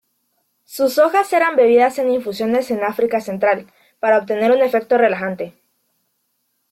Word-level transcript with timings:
Sus 0.65 0.97
hojas 0.97 1.31
eran 1.31 1.55
bebidas 1.55 1.99
en 1.99 2.09
infusiones 2.09 2.71
en 2.71 2.83
África 2.83 3.21
Central, 3.21 3.67
para 3.99 4.17
obtener 4.17 4.51
un 4.51 4.63
efecto 4.63 4.97
relajante. 4.97 5.53